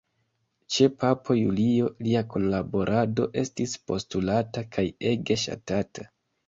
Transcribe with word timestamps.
Ĉe 0.75 0.87
papo 1.03 1.35
Julio 1.39 1.91
lia 2.07 2.25
kunlaborado 2.37 3.31
estis 3.45 3.79
postulata 3.93 4.69
kaj 4.77 4.91
ege 5.15 5.41
ŝatata. 5.49 6.13